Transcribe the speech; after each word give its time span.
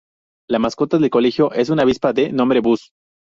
La 0.49 0.57
mascota 0.57 0.97
del 0.97 1.11
colegio 1.11 1.51
es 1.53 1.69
una 1.69 1.83
avispa 1.83 2.11
de 2.11 2.31
nombre 2.33 2.59
Buzz. 2.59 2.89